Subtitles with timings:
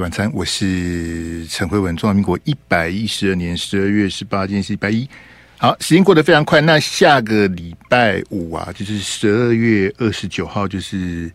[0.00, 1.96] 晚餐，我是陈慧文。
[1.96, 5.08] 中华民国一百一十二年十二月十八，今天是礼拜一。
[5.56, 6.60] 好，时间过得非常快。
[6.60, 11.30] 那下个礼拜五啊，就是十二月二十九号，就是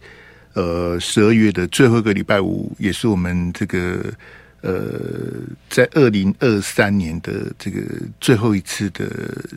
[0.54, 4.02] 呃十二月的最后一个礼拜五，也是我们这个
[4.62, 5.02] 呃
[5.70, 7.82] 在二零二三年的这个
[8.22, 9.10] 最后一次的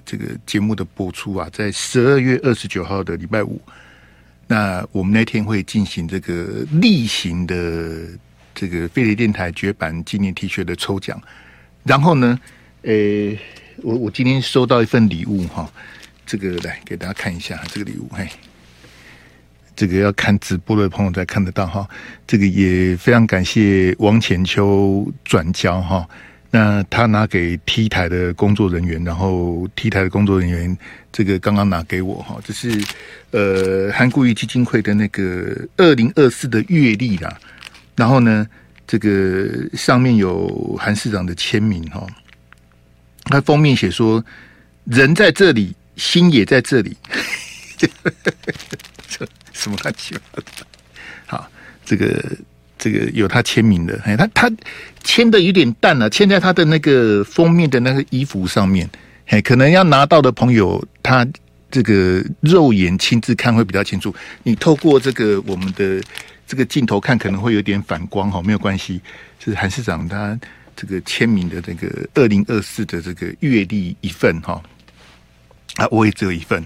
[0.04, 3.60] 这个节目的播出啊，在十二月二十九号的礼拜五。
[4.48, 8.06] 那我们那天会进行这个例行的
[8.56, 11.20] 这个飞碟电台绝版纪念 T 恤的抽奖，
[11.84, 12.40] 然后呢，
[12.82, 13.38] 诶，
[13.82, 15.70] 我我今天收到一份礼物哈，
[16.24, 18.26] 这个来给大家看一下这个礼物，嘿，
[19.76, 21.86] 这个要看直播的朋友才看得到哈，
[22.26, 26.08] 这个也非常感谢王浅秋转交哈。
[26.50, 30.74] 那他拿给 T 台的工作人员，然后 T 台的工作人员
[31.12, 32.82] 这个刚刚拿给我哈，这是
[33.32, 37.38] 呃韩国瑜基金会的那个二零二四的月历啦，
[37.96, 38.46] 然后呢，
[38.86, 42.06] 这个上面有韩市长的签名哈，
[43.24, 44.24] 他封面写说
[44.84, 46.96] 人在这里，心也在这里，
[47.76, 47.88] 这
[49.52, 50.20] 什么乱七八
[50.56, 50.66] 糟？
[51.26, 51.50] 好，
[51.84, 52.22] 这个。
[52.78, 54.52] 这个有他签名的，哎，他他
[55.02, 58.88] 签的有点淡了，签在他的那个封面的那个衣服上面，
[59.28, 61.26] 哎，可能要拿到的朋友，他
[61.70, 64.14] 这个肉眼亲自看会比较清楚。
[64.42, 66.02] 你透过这个我们的
[66.46, 69.00] 这个镜头看，可能会有点反光，哈，没有关系。
[69.38, 70.38] 是韩市长他
[70.74, 74.62] 这个签名的这个二零二四的这个月历一份，哈，
[75.76, 76.64] 啊，我也只有一份，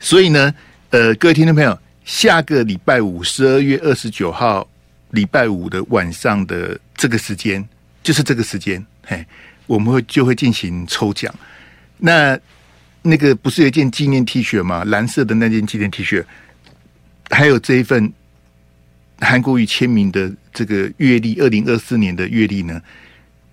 [0.00, 0.54] 所以呢，
[0.90, 4.66] 呃，各位听众朋友，下个礼拜五，十二月二十九号。
[5.12, 7.62] 礼拜五的晚上的这个时间，
[8.02, 9.22] 就是这个时间，嘿，
[9.66, 11.30] 我们会就会进行抽奖。
[11.98, 12.34] 那
[13.02, 14.84] 那个不是有一件纪念 T 恤吗？
[14.86, 16.24] 蓝色的那件纪念 T 恤，
[17.28, 18.10] 还有这一份
[19.22, 22.82] 韩国瑜签名的这个月历，二零二四年的月历呢，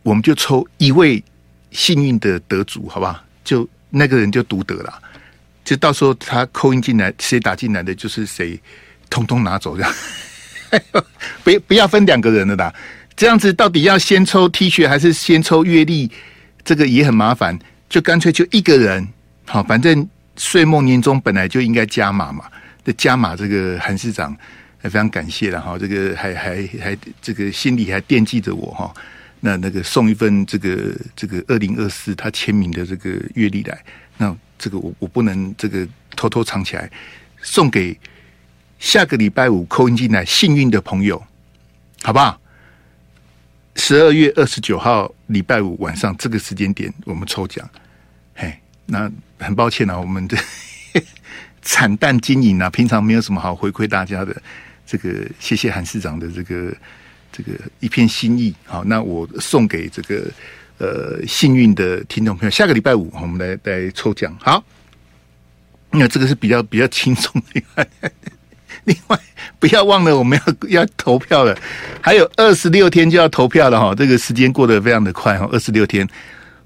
[0.01, 1.23] 我们就抽一位
[1.71, 3.23] 幸运的得主，好不好？
[3.43, 5.01] 就那个人就独得了，
[5.63, 8.59] 就到时候他扣音进来，谁打进来的就是谁，
[9.09, 9.93] 通通拿走这样。
[11.43, 12.73] 不不要分两个人了啦，
[13.15, 16.09] 这样子到底要先抽 T 恤还是先抽月历？
[16.63, 17.57] 这个也很麻烦，
[17.87, 19.07] 就干脆就一个人
[19.45, 22.45] 好，反正岁末年终本来就应该加码嘛，
[22.83, 24.35] 这加码这个韩市长
[24.83, 28.93] 非常感谢了哈，这个还还还这个心里还惦记着我哈，
[29.41, 33.83] 那那个送一份这个这个二零二四他签名的这个月历来，
[34.17, 36.89] 那这个我我不能这个偷偷藏起来
[37.41, 37.97] 送给。
[38.79, 41.21] 下个礼拜五扣音进来幸运的朋友，
[42.01, 42.39] 好不好？
[43.75, 47.69] 十二月二十九号礼拜五晚上这个时间点，我们抽奖。
[48.33, 50.37] 嘿，那很抱歉啊，我们的
[51.61, 54.41] 惨淡经营啊，平常没有什么好回馈大家的。
[54.89, 56.75] 这个谢谢韩市长的这个
[57.31, 58.55] 这个一片心意。
[58.65, 60.25] 好，那我送给这个
[60.79, 64.35] 呃幸运的听众朋友，下个礼拜五我们来来抽奖。
[64.41, 64.63] 好，
[65.91, 67.87] 那这个是比较比较轻松的。
[68.85, 69.19] 另外，
[69.59, 71.55] 不要忘了我们要要投票了，
[72.01, 73.93] 还有二十六天就要投票了哈。
[73.93, 76.07] 这个时间过得非常的快哈，二十六天，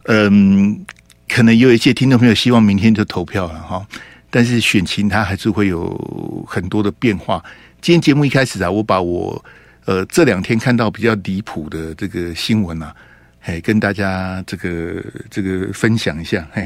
[0.04, 0.86] 嗯，
[1.28, 3.86] 可能有一些听众朋友希望明天就投票了哈，
[4.30, 7.44] 但是选情它还是会有很多的变化。
[7.84, 9.44] 今天节目一开始啊，我把我
[9.84, 12.96] 呃这两天看到比较离谱的这个新闻啊，
[13.42, 16.66] 哎，跟大家这个这个分享一下，嘿。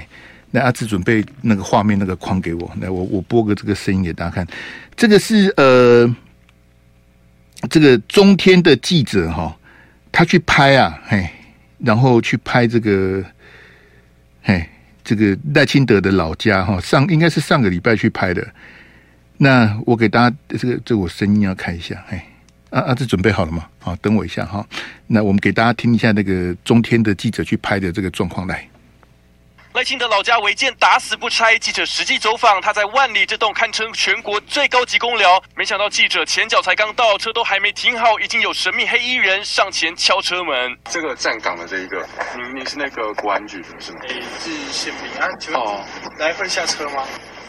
[0.52, 4.46] 那阿志准备那个画面那个框给我，来我我播个这个声音给大家看。
[4.96, 6.16] 这个是呃，
[7.68, 9.58] 这个中天的记者哈，
[10.12, 11.28] 他去拍啊，嘿，
[11.80, 13.26] 然后去拍这个，
[14.44, 14.64] 嘿，
[15.04, 18.48] 这个赖清德的老家哈，上应该是上个礼拜去拍的。
[19.38, 22.28] 那我给大家这个这个我声音要开一下，哎，
[22.72, 23.68] 啊啊，这准备好了吗？
[23.80, 24.66] 好，等我一下哈。
[25.06, 28.68] 那我们给大家听一下那个中天的记者去拍的这个状况来。
[29.74, 40.76] 赖清德老家违建打死不拆，记者实际走访，他在万里这栋堪称全国最高级公寮，没想到记者前脚才刚到，车都还没停好，已经有神秘黑衣人上前敲车门。
[40.90, 42.04] 这个站岗的这一个，
[42.36, 44.00] 你你是那个国安局是吗？
[44.08, 45.28] 你是宪兵啊？
[45.54, 45.86] 哦，
[46.18, 47.04] 来会下车吗？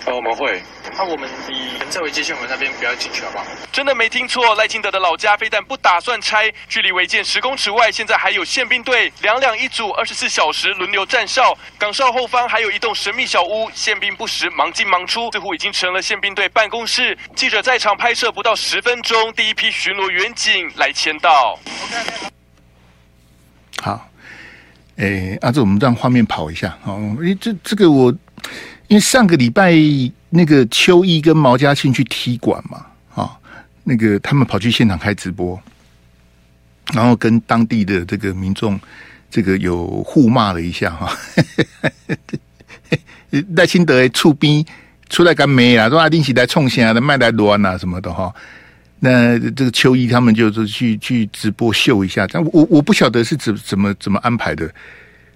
[0.08, 0.62] 哦，我们会。
[0.96, 3.44] 那、啊、我们离这违建线我们那边不要进去好不好？
[3.70, 11.56] 真的没听错，赖清德的老家非但不打算拆，距离违建十公尺外，现在还有宪兵队两两一组，二十四小时轮流站哨。
[11.78, 17.16] 岗哨后方还有一栋神秘小屋，宪兵不时忙进忙出，似乎已经成了宪兵队办公室。
[17.36, 21.58] 记者在场拍摄不到十分钟，第一批巡逻员警来签到。
[23.82, 24.08] 好，
[24.96, 26.76] 诶，阿志，我们让画面跑一下。
[26.84, 28.12] 哦，诶，这这个我。
[28.88, 29.74] 因为上个礼拜
[30.30, 33.38] 那个邱毅跟毛嘉庆去踢馆嘛，啊，
[33.84, 35.58] 那个他们跑去现场开直播，
[36.94, 38.78] 然后跟当地的这个民众
[39.30, 41.16] 这个有互骂了一下哈。
[43.54, 44.64] 赖清德出兵
[45.10, 45.88] 出来干咩啊？
[45.90, 48.34] 说阿丁起来冲线啊，卖来乱啊什么的哈。
[49.00, 54.68] 那这个邱毅他们就是去去直播秀一下，但我我不晓得是怎怎么怎么安排的。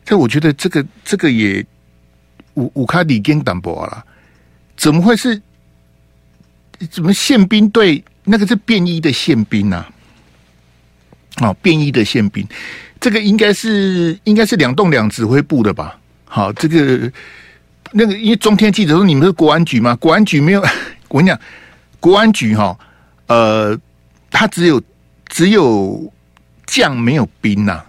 [0.04, 1.64] 但我觉得这个这个也
[2.54, 4.04] 五五卡里根淡薄了，
[4.76, 5.40] 怎么会是？
[6.90, 9.86] 怎么宪兵队那个是便衣的宪兵呐？
[11.40, 12.44] 哦，便衣的宪兵，
[12.98, 15.96] 这个应该是应该是两栋两指挥部的吧？
[16.24, 17.12] 好，这个
[17.92, 19.94] 那个因为中天记者说你们是国安局吗？
[19.96, 20.60] 国安局没有，
[21.08, 21.40] 我跟你讲，
[22.00, 22.76] 国安局哈。
[23.28, 23.78] 呃，
[24.28, 24.82] 他只有
[25.28, 26.12] 只有
[26.66, 27.82] 将没有兵呐、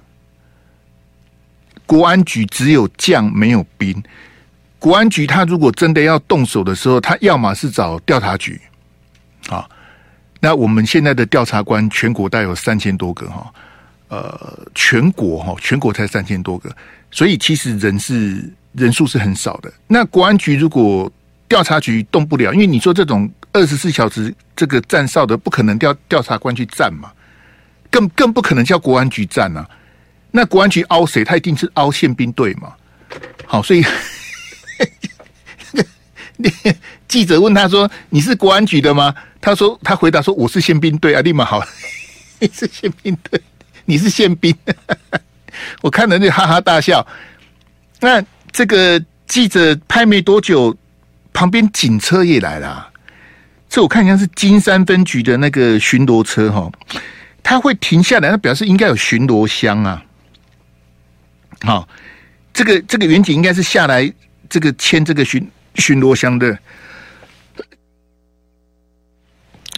[1.87, 4.03] 国安局只有将没有兵。
[4.83, 8.59] 国安局他如果真的要动手的时候，他要么是找调查局。
[9.47, 9.65] 啊，
[10.41, 13.53] 那我们现在的调查官全国大概有三千多个哈，
[14.09, 16.69] 呃，全国哈，全国才三千多个，
[17.11, 19.71] 所以其实人是人数是很少的。
[19.87, 21.09] 那国安局如果
[21.47, 23.31] 调查局动不了，因为你说这种。
[23.55, 27.11] 二十四小时这个站哨的不可能调调查官去站嘛，
[27.91, 29.69] 更更不可能叫国安局站啊。
[30.31, 31.23] 那国安局凹谁？
[31.23, 32.73] 他一定是凹宪兵队嘛。
[33.45, 33.85] 好，所以
[36.43, 36.75] 个
[37.07, 41.63] 记者问他说：“你是国安局的吗？”他说：“他回答说我是宪兵队啊，立马好，
[42.39, 43.39] 你是宪兵队，
[43.85, 44.55] 你是宪兵。”
[45.81, 47.05] 我看了就哈哈大笑。
[47.99, 50.75] 那这个记者拍没多久，
[51.31, 52.89] 旁边警车也来了。
[53.69, 56.71] 这我看一下是金山分局的那个巡逻车哈，
[57.41, 60.03] 他会停下来，那表示应该有巡逻箱啊。
[61.61, 61.87] 好，
[62.53, 64.11] 这个这个员警应该是下来
[64.53, 66.55] 这个牵这个巡巡逻箱的，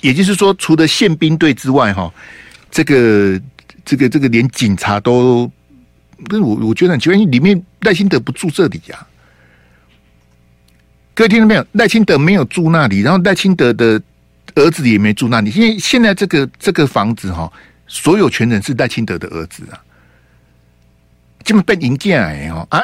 [0.01, 2.13] 也就是说，除了宪兵队之外，哈，
[2.69, 3.42] 这个
[3.86, 5.50] 这个这个连警察都，
[6.25, 9.07] 不是我我觉得很奇怪，因为里面赖清德不住这里呀。
[11.13, 11.66] 各位听到没有？
[11.72, 14.01] 赖清德没有住那里，然后赖清德的
[14.56, 15.50] 儿子也没住那里。
[15.51, 17.50] 因为现在这个这个房子哈，
[17.88, 19.80] 所有权人是赖清德的儿子啊，
[21.45, 22.83] 这么被营建哎哦啊，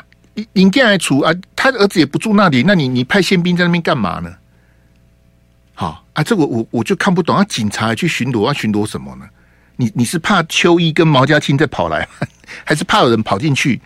[0.53, 4.33] 营建来处啊，他儿子也不住那里，那你你派宪兵在那边干嘛呢？
[5.73, 9.25] 好啊，这个我我就看不懂啊，警察去巡逻，要巡逻什么呢？
[9.75, 12.07] 你你是怕邱毅跟毛家庆再跑来，
[12.63, 13.81] 还是怕有人跑进去？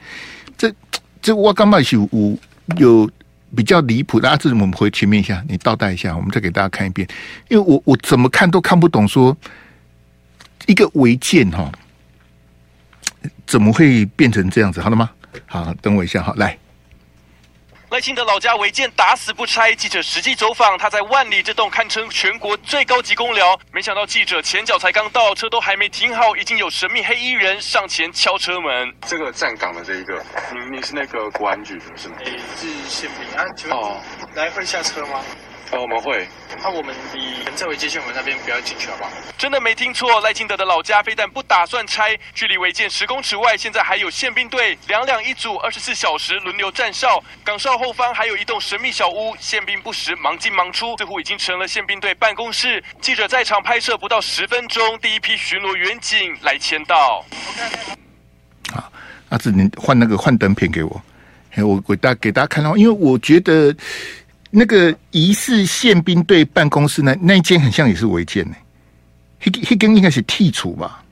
[0.58, 0.74] 这
[1.22, 2.38] 这我刚嘛是有
[2.78, 3.10] 有。
[3.56, 7.08] 比较离谱，大家这我们回前面一下，你倒带一下，我们再给大家看一遍。
[7.48, 9.38] 因为我我怎么看都看不懂，说
[10.66, 11.72] 一个违建哈，
[13.48, 14.82] 怎么会变成这样子？
[14.82, 15.10] 好了吗？
[15.48, 16.58] 好，等我一下，好来。
[17.92, 28.94] 赖清德老家违建打死不拆，记者实际走访，他在万里这栋堪称全国最高级公寮，没想到记者前脚才刚到，车都还没停好，已经有神秘黑衣人上前敲车门。
[29.08, 30.22] 这个站岗的这一个，
[30.52, 32.16] 你你是那个国安局的是吗？
[32.26, 34.02] 诶，是宪兵啊，请问哦，
[34.34, 35.22] 来会下车吗？
[35.72, 36.28] 哦，我们会。
[36.62, 39.10] 那、啊、我们离这违建线我们那边不要进去好不好？
[39.38, 47.22] 真的没听错，赖清德的老家非但不打算拆，距离违建十公尺外，现在还有宪兵队两两一组，二十四小时轮流站哨。
[47.44, 52.84] 岗哨后方还有一栋神秘小屋，宪兵不时忙进忙出，似乎已经成了宪兵队办公室。
[53.02, 57.26] 记者在场拍摄不到十分钟，第一批巡逻员警来签到。
[58.72, 58.92] 好，
[59.30, 61.02] 阿志，你换那个幻灯片给我，
[61.58, 63.76] 我给大给大家看到，因为我觉得。
[64.58, 68.56] 那个疑似宪兵队办公室那那一间很像也是违建呢，
[69.44, 71.04] 一一根应该是剔除吧？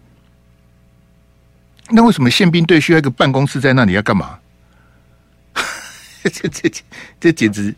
[1.89, 4.39] 那为什么宪兵队需要一个办公室在那里要干嘛？
[6.23, 6.81] 这这这
[7.19, 7.75] 这简直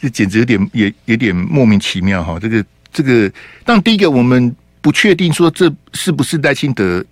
[0.00, 2.38] 这简直有点也有点莫名其妙哈！
[2.38, 3.32] 这个这个，
[3.64, 7.04] 但第一个我们不确定说这是不是赖清德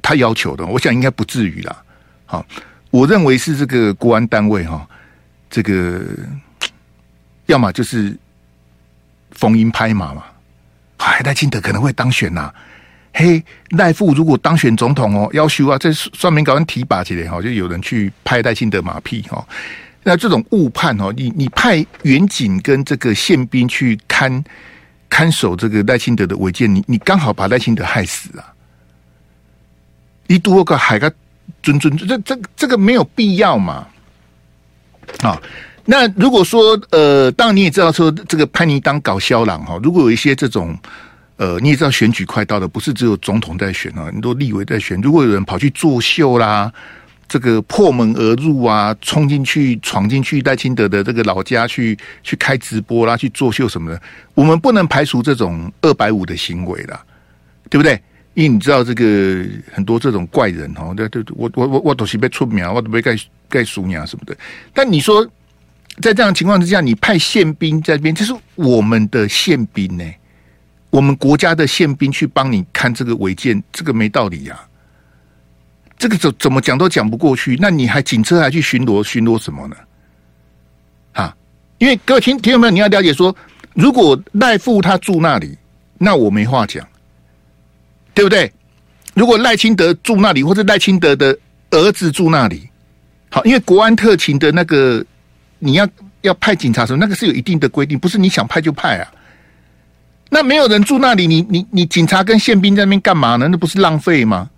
[0.00, 1.82] 他要求的，我想应该不至于啦。
[2.24, 2.46] 好，
[2.90, 4.88] 我认为是这个国安单位哈，
[5.50, 6.04] 这个。
[7.50, 8.16] 要么就是
[9.32, 10.24] 逢迎拍马嘛，
[10.98, 12.54] 哎，赖清德可能会当选呐、啊。
[13.12, 19.44] 嘿，赖富如果当选总统哦，要求啊，这算命搞完提拔起来哈，就有人去拍赖清德马屁哈。
[20.04, 24.44] 那这种误判哦，你你派员警跟这个宪兵去看
[25.08, 28.54] 看守这个赖清德的违建，你你刚好把赖清德害死啊！
[30.28, 31.12] 一多个海个
[31.64, 33.88] 尊尊，这这这个没有必要嘛，
[35.22, 35.36] 啊。
[35.84, 40.76] 那如果说呃，当然你也知道说这个潘尼当搞肖郎哈，如果有一些这种
[41.36, 45.00] 呃，你也知道选举快到了，不是只有总统在选啊，很多立委在选。
[45.00, 46.70] 如果有人跑去作秀啦，
[47.26, 54.02] 这个破门而入啊，冲进去闯进去赖清德的这个老家去去开直播啦，去作秀什么的，
[54.34, 57.02] 我们不能排除这种二百五的行为啦，
[57.70, 58.00] 对不对？
[58.34, 63.16] 因为你知道这个很多这种怪人哦，对对，我我我我都是被出名，我都被盖
[63.48, 64.36] 盖书名什么的。
[64.72, 65.26] 但你说
[66.00, 70.04] 在这样的情况之下，你派宪兵在这边，这是我们的宪兵呢，
[70.90, 74.58] 我们国家的宪兵去帮你看这个违建，这个没道理呀、
[75.98, 77.56] 这个怎怎么讲都讲不过去。
[77.60, 79.76] 那你还警车还去巡逻巡逻什么呢？
[81.12, 81.36] 啊，
[81.78, 83.34] 因为各位听听众朋友，你要了解说，
[83.74, 85.56] 如果赖富他住那里，
[85.98, 86.86] 那我没话讲。
[88.12, 88.52] 对不对？
[89.14, 91.34] 如果赖清德住那里，或者赖清德的
[91.70, 92.68] 儿子住那里，
[93.30, 95.02] 好，因为国安特勤的那个
[95.60, 95.88] 你要
[96.22, 99.06] 要派警察时候，那个是有一定的规定，不是你想派就派啊。
[100.28, 103.46] 那没有人住那里，你你你警察跟宪兵在那边干嘛呢？
[103.46, 104.50] 那不是浪费吗？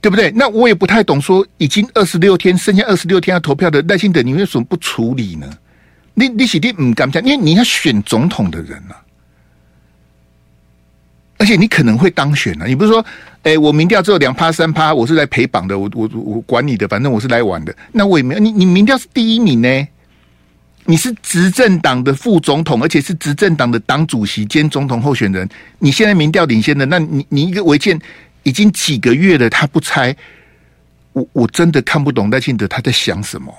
[0.00, 0.30] 对不对？
[0.32, 5.48] 那我也不太懂，说已经二十六天，剩下二十六天要投票的耐心等，你为什么不处理呢？
[6.14, 9.02] 你你是你唔敢讲，因为你要选总统的人啊。
[11.38, 12.64] 而且你可能会当选啊！
[12.64, 13.04] 你不是说，
[13.46, 17.72] 哎，我民调只有两趴三趴，我是来陪绑的，我我我管你的，反正我是来玩的。
[17.92, 19.88] 那我也没有，你你民调是第一名呢，
[20.84, 25.48] 你是执政党的副总统，而且是执政党的党主席兼总统候选人。
[25.78, 27.96] 你现在民调领先的，那你你一个违建
[28.42, 30.16] 已经几个月了，他不拆，
[31.12, 33.54] 我我真的看不懂赖清德他在想什么。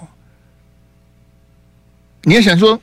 [2.24, 2.78] 你要想说。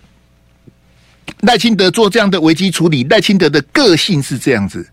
[1.41, 4.87] 赖清德做这样的危机处理，赖清德的个性是这样子。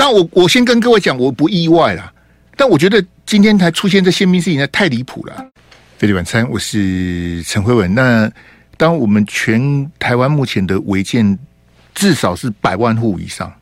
[0.00, 2.10] 但我我先跟各位讲，我不意外啦。
[2.56, 5.46] 但我觉得今天才出现这宪兵事情，太离谱了。
[5.98, 7.94] 费力晚餐，我是陈辉文。
[7.94, 8.32] 那
[8.78, 9.60] 当我们全
[9.98, 11.38] 台湾目前的违建
[11.94, 13.52] 至少是百万户以上，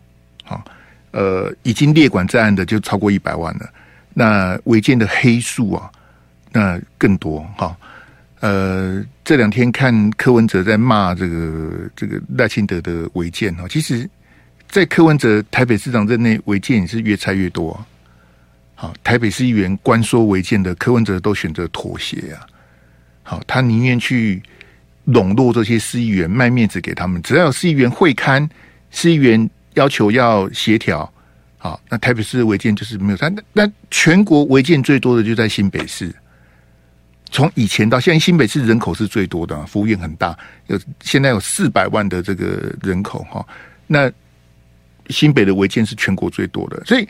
[0.44, 0.62] 好，
[1.10, 3.68] 呃，已经列管在案的就超过一百万了。
[4.14, 5.90] 那违建的黑数啊，
[6.52, 7.76] 那更多哈。
[8.38, 14.08] 呃，这两天看柯文哲在骂这个这个赖清德的违建哈，其实，
[14.68, 17.86] 在柯文哲台北市长任内违建也是越拆越多啊。
[18.74, 22.46] 好，台北市议员关说违建的柯文哲都选择妥协啊。
[23.22, 24.42] 好，他宁愿去
[25.04, 27.20] 笼络这些市议员，卖面子给他们。
[27.22, 28.48] 只要有市议员会刊，
[28.90, 31.12] 市议员要求要协调，
[31.56, 33.28] 好，那台北市的违建就是没有他。
[33.28, 36.14] 那那全国违建最多的就在新北市。
[37.30, 43.44] 从以前到现在，新北市人口是最多的，服务业很大，有现在有四百万的这个人口哈。
[43.86, 44.10] 那
[45.08, 47.08] 新北的违建是全国最多的，所以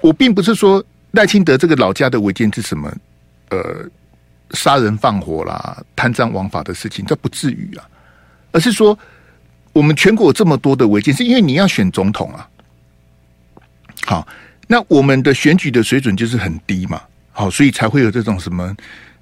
[0.00, 2.92] 我并不是说赖清德这个老家的违建是什么
[3.50, 3.88] 呃
[4.50, 7.84] 杀人放火啦、贪赃枉法的事情，这不至于啊，
[8.52, 8.98] 而是说
[9.72, 12.48] 我们全国有这么多的违建，是因为你要选总统啊。
[14.04, 14.28] 好，
[14.66, 17.00] 那我们的选举的水准就是很低嘛，
[17.32, 18.76] 好，所以才会有这种什么。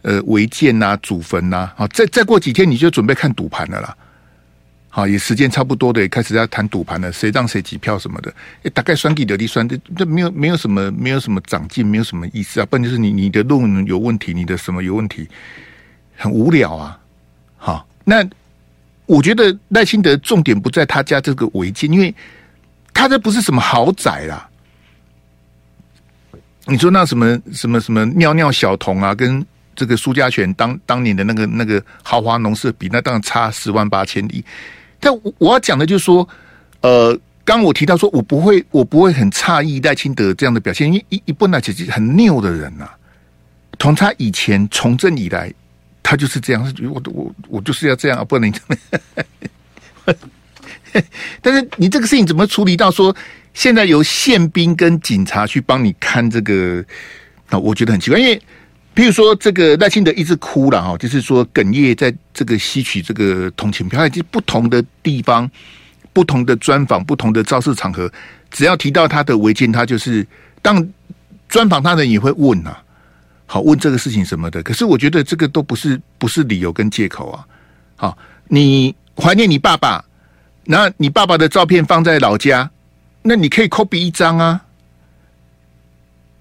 [0.04, 3.96] 呃，违建呐，祖坟呐，好，再再过几天你就准备看赌盘了啦。
[4.94, 8.30] 好，也时间差不多的，也开始要谈赌盘了，谁让谁几票什么的。
[8.74, 12.66] 大概算计得利算，这这没有没有什么没有什么长进，没有什么意思啊。
[12.66, 15.26] 不然就是你你的论文有问题，你的什么有问题，
[16.14, 17.00] 很无聊啊。
[17.56, 18.22] 好，那
[19.06, 22.14] 我觉得赖清德重点不在他家这个违建，因为
[22.92, 24.46] 他这不是什么豪宅啦。
[26.66, 29.42] 你说那什么什么什么尿尿小童啊，跟
[29.74, 34.44] 这个苏家全当当年的那个那个豪华农舍比，那当然差十万八千里。
[35.04, 36.26] 但我要讲的就是说，
[36.80, 42.88] 呃，刚我提到说我不会我不会很诧异赖清德这样的表现，因为一一般来讲很拗的人呐、
[43.80, 45.52] 从他以前从政以来，
[46.04, 50.16] 他就是这样，我我我就是要这样，不能这样。
[51.40, 53.14] 但是你这个事情怎么处理到说
[53.54, 56.84] 现在由宪兵跟警察去帮你看这个？
[57.50, 58.40] 那我觉得很奇怪，因为。
[58.94, 65.50] 譬如说，这个赖清德一直哭了哈，就是说哽咽，在这个吸取这个同情票，以及不同的地方、
[66.12, 68.12] 不同的专访、不同的造势场合，
[68.50, 70.26] 只要提到他的违建，他就是
[70.60, 70.86] 当
[71.48, 72.82] 专访他人也会问啊，
[73.46, 74.62] 好问这个事情什么的。
[74.62, 77.46] 可是我觉得这个都不是不是理由跟借口啊。
[77.96, 78.18] 好，
[78.48, 80.04] 你怀念你爸爸，
[80.64, 82.70] 那你爸爸的照片放在老家，
[83.22, 84.60] 那你可以 copy 一张啊。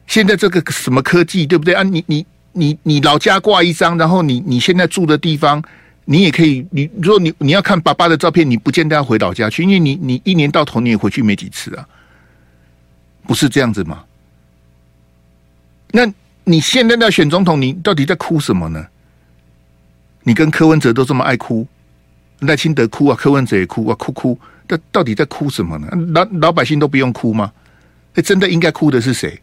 [0.06, 1.84] 现在这个什么科技，对不对啊？
[1.84, 2.26] 你你。
[2.54, 5.64] 你你老家挂一张，然后你你现在住的地方，
[6.06, 6.66] 你也可以。
[6.72, 11.88] 你如果你你要看爸爸的照片，你不见得要回老家去，因为你你一年到头你也回去没几次啊，
[13.24, 14.04] 不是这样子吗？
[15.92, 16.12] 那
[16.44, 18.86] 你现在要选总统，你到底在哭什么呢？
[20.24, 21.66] 你跟柯文哲都这么爱哭，
[22.40, 25.88] 赖清德哭啊，柯文哲也哭啊，哭哭，那到底在哭什么呢？
[26.14, 27.52] 老老百姓都不用哭吗？
[28.16, 29.42] 哎，真的应该哭的是谁？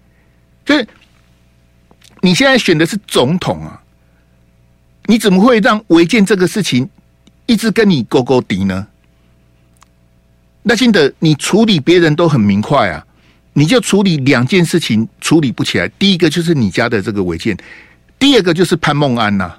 [0.65, 0.87] 就是。
[2.21, 3.83] 你现在选的是总统啊？
[5.07, 6.89] 你怎么会让违建这个事情
[7.47, 8.87] 一直跟你勾勾敌呢？
[10.65, 13.07] 赖清德，你处理别人都很明快啊，
[13.55, 15.89] 你就处理两件事情处理不起来。
[15.99, 17.57] 第一个就是你家的这个违建，
[18.19, 19.57] 第二个就是潘梦安呐、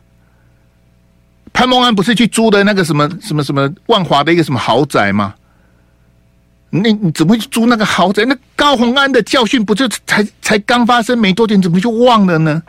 [1.51, 5.33] 潘梦安不是去租的那个什么什么什么万华的一个什么豪宅吗？
[6.69, 8.23] 那你怎么会去租那个豪宅？
[8.25, 12.61] 那高虹安的教训不就才才刚发生没多久，你怎么就忘了呢？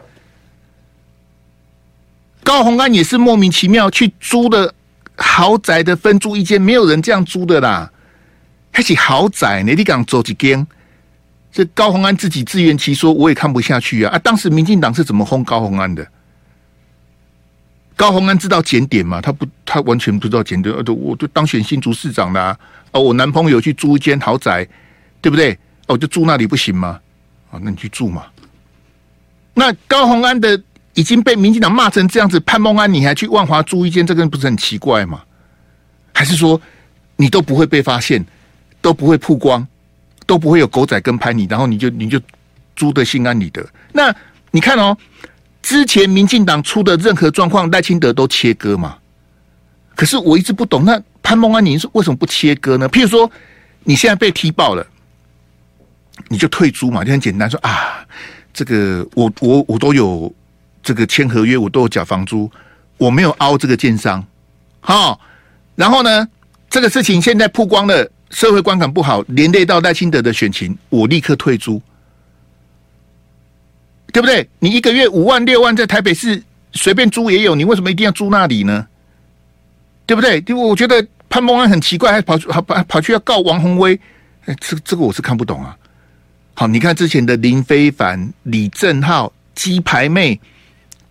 [2.43, 4.75] 高虹安也是莫名其妙去租的
[5.17, 7.91] 豪宅的分租一间，没有人这样租的啦。
[8.73, 9.75] 还是豪宅呢？
[9.75, 10.67] 你敢租几间？
[11.53, 14.15] 这高虹安自己自圆其说，我也看不下去啊！
[14.15, 16.07] 啊，当时民进党是怎么轰高虹安的？
[18.01, 19.21] 高虹安知道检点吗？
[19.21, 20.75] 他不，他完全不知道检点。
[20.75, 22.59] 呃，我就当选新竹市长啦。
[22.93, 24.67] 哦，我男朋友去租一间豪宅，
[25.21, 25.59] 对不对？
[25.87, 26.99] 哦，就住那里不行吗？
[27.51, 28.25] 啊，那你去住嘛。
[29.53, 30.59] 那高虹安的
[30.95, 35.21] 已经被民进党骂成这样子，潘孟安你还去万华租一间，这个不是很奇怪吗？
[36.15, 36.59] 还是说
[37.17, 38.25] 你都不会被发现？
[38.81, 39.69] 都不会曝光，
[40.25, 42.19] 都不会有狗仔跟拍你，然后你就你就
[42.75, 43.63] 租得心安理得。
[43.93, 44.11] 那
[44.53, 44.97] 你看哦，
[45.63, 48.97] 之前民进党出的任何状况，赖清德都切割嘛。
[49.95, 52.89] 可是我一直不懂，那潘孟安，你是为什么不切割呢？
[52.89, 53.31] 譬如说，
[53.85, 54.87] 你现在被踢爆了，
[56.29, 58.05] 你就退租嘛，就很简单说啊，
[58.53, 60.33] 这个我我我都有
[60.83, 62.51] 这个签合约，我都有缴房租，
[62.97, 64.25] 我没有凹这个建商，
[64.81, 65.21] 好，
[65.77, 66.27] 然后呢，
[66.69, 68.11] 这个事情现在曝光了。
[68.31, 71.83] 社会观感不好，连累到赖清德的选情，我立刻退租，
[74.13, 74.49] 对不对？
[74.59, 78.87] 你一个月五万六万，在台北市随便租也有，你为什么一定要租那里呢？
[80.07, 80.43] 对不对？
[80.47, 83.99] 因为我觉得潘孟安很奇怪，还跑去跑跑跑去要告王宏威，
[84.47, 85.77] 哎，这这个我是看不懂啊。
[86.55, 90.41] 好，你看之前的林非凡、李正浩、鸡排妹，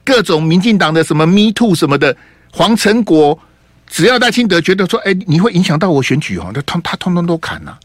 [0.04, 2.16] 各种民进党的什么 Me Too 什么的，
[2.52, 3.40] 黄成国。
[3.88, 7.76] 只要戴清德觉得说，哎，你会影响到我选举哦，那他他通通都砍呐。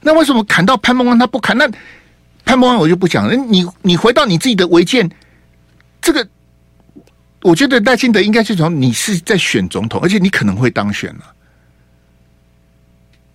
[0.00, 1.54] 那为什么砍到潘孟安他不砍？
[1.58, 1.68] 那
[2.50, 3.36] 潘孟安我就不讲了。
[3.36, 5.08] 你你回到你自己的违建，
[6.02, 6.26] 这个
[7.42, 11.32] 我觉得赖清德应该是从你是在选总统，而且你可能会当选了。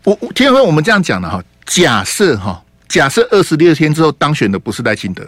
[0.04, 5.25] 我我听说我们这样讲的哈，假设哈，假设二十六天之后当选的不是赖清德，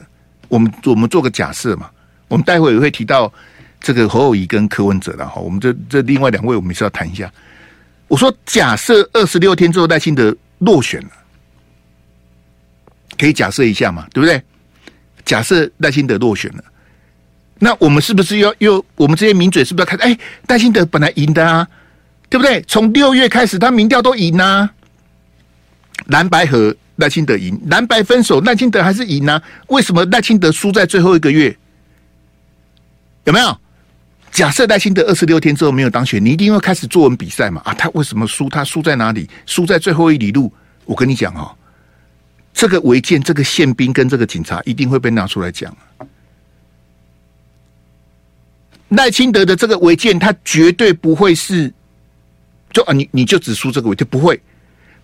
[0.50, 1.90] 我们我们做个假设嘛，
[2.28, 3.32] 我们待会也会提到。
[3.80, 7.32] 这个侯友宜跟柯文哲的哈，我们这这另外两位，我们是要谈一下。
[8.08, 11.10] 我说，假设二十六天之后赖清德落选了，
[13.18, 14.42] 可以假设一下嘛，对不对？
[15.26, 16.64] 假设赖清德落选了，
[17.60, 20.00] 那我们是不是要又我们这些名嘴是不是要看？
[20.00, 21.68] 哎，赖清德本来赢的啊，
[22.30, 22.62] 对不对？
[22.68, 24.70] 从六月开始，他民调都赢啊，
[26.06, 29.42] 蓝白和赖清德赢，蓝白分手赖清德还是赢啊？
[29.68, 31.56] 为什么赖清德输在最后一个月？
[33.26, 33.58] 有没有？
[34.32, 37.62] 假设赖清德二十六天之后没有当选，你一定会开始作文比赛嘛？
[37.66, 38.48] 啊，他为什么输？
[38.48, 39.28] 他输在哪里？
[39.46, 40.54] 输在最后一里路。
[40.86, 41.52] 我跟你讲哦，
[42.58, 45.72] 这个违建、这个宪兵跟这个警察一定会被拿出来讲。
[48.90, 51.72] 赖清德的这个违建，他绝对不会是
[52.74, 54.42] 就啊，你你就只输这个违建不会，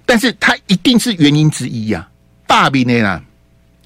[0.04, 2.10] 但是他一定是原因之一呀、啊。
[2.48, 3.24] 大比内啦，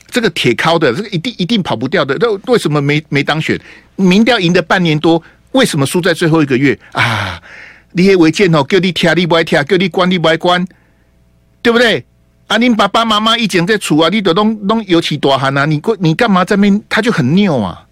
[0.10, 2.16] 这个铁铐的，这个一定一定跑不掉的。
[2.22, 3.60] 那为什么没没当选？
[3.98, 7.44] 民调赢的半年多，为什么输在最后一个月啊？
[7.92, 10.66] 你些违建哦，叫你听你不爱听，叫你关你不爱关，
[11.62, 12.06] 对不对？
[12.48, 16.82] 啊，你爸爸妈妈一讲在厝啊，你都弄弄尤其大汉啊，你过你干嘛在那边？
[16.88, 17.86] 他就很拗啊，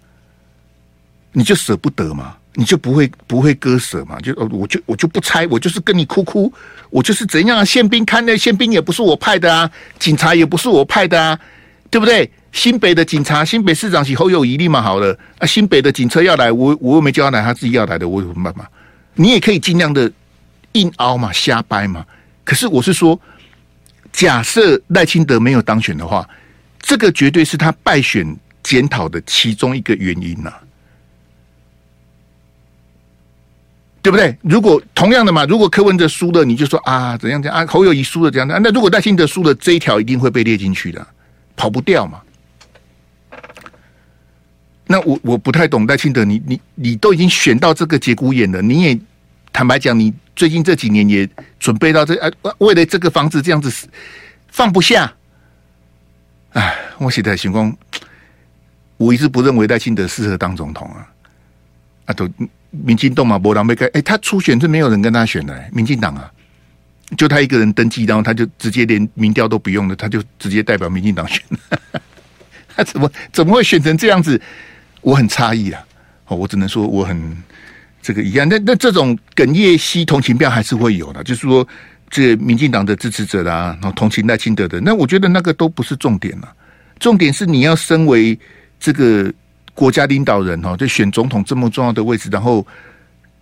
[1.32, 4.18] 你就舍不得嘛，你就不会不会割舍嘛？
[4.20, 6.50] 就我就我就不拆，我就是跟你哭哭，
[6.88, 7.64] 我就是怎样啊？
[7.64, 11.38] 宪兵看那宪兵也不是我派的啊，警察也不是我派的啊，
[11.90, 12.30] 对不对？
[12.52, 15.46] 新北的警察，新北市长是侯友宜立马好了啊！
[15.46, 18.70] 新北的警车要来，我我又没叫他来，他自己要来的，我有什么办法？
[19.12, 20.10] 你也可以尽量的
[20.72, 22.02] 硬凹嘛，瞎掰嘛。
[22.44, 23.20] 可是我是说，
[24.16, 26.26] 假设赖清德没有当选的话，
[26.80, 30.50] 这个绝对是他败选检讨的其中一个原因呐、
[34.00, 34.34] 对不对？
[34.40, 37.66] 如果同样的嘛，如果柯文哲输了，你就说啊，怎样怎样啊？
[37.66, 38.58] 侯友谊输了怎样的？
[38.58, 41.06] 那如果赖清德输了，这一条一定会被列进去的，
[41.54, 42.22] 跑不掉嘛。
[44.86, 48.98] 那我我不太懂赖清德，你你你都已经选到这个节骨眼了，你也
[49.52, 53.88] 坦白讲，你最近这几年也准备到这啊，为了这个房子这样子
[54.48, 55.12] 放不下。
[56.52, 57.74] 哎，我现在情况，
[58.98, 61.08] 我一直不认为赖清德适合当总统啊。
[62.04, 62.30] 啊，都
[62.70, 66.30] 民进党嘛，没人要改，哎，他初选是没有人跟他选的，民进党啊，
[67.16, 71.42] 就他一个人登记，然后他就直接连民调都不用了，他就直接代表民进党选。
[72.76, 74.40] 他怎么怎么会选成这样子？
[75.00, 75.84] 我很诧异啊！
[76.26, 77.36] 哦，我只能说我很
[78.06, 78.48] 这个一样。
[78.48, 81.66] 那那这种哽咽吸同情票还是会有的，就是说
[82.08, 86.54] 这民进党的支持者啦，然后同情赖清德的，那我觉得那个都不是重点了。
[87.00, 88.38] 重点是你要身为
[88.78, 89.32] 这个
[89.74, 92.64] 国家领导人哈，就选总统这么重要的位置，然后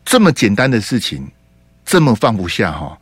[0.03, 1.29] 这么简单的事情
[1.85, 2.98] 这么放不下哈。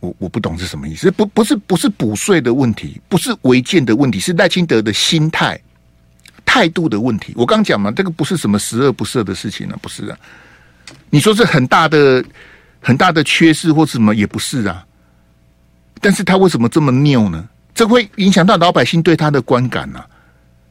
[0.00, 5.58] 我我不懂是什么意思，不不是不是补税的问题，不是违建的问题，是赖清德的心态
[6.48, 7.34] 态度的问题。
[7.36, 10.16] 我刚讲嘛，这个不是什么十恶不赦的事情啊，不是啊。
[11.10, 12.24] 你说是很大的
[12.80, 14.82] 很大的缺失或什么也不是啊。
[16.00, 17.46] 但是他为什么这么拗呢？
[17.74, 20.06] 这会影响到老百姓对他的观感啊。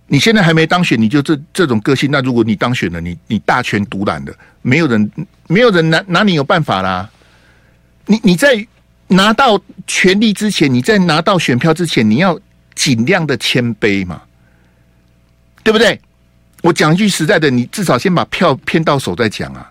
[0.07, 5.11] 你现在还没当选，你就这这种个性，那如果你当选了，你你大权独揽的，没有人
[5.47, 7.07] 没有人拿拿你有办法啦。
[8.07, 8.67] 你你在。
[9.09, 12.37] 拿到权力之前，你在拿到选票之前，你要
[12.75, 14.21] 尽量的谦卑嘛，
[15.67, 15.99] 对不对？
[16.61, 19.69] 我讲一句实在的，你至少先把票骗到手再讲啊，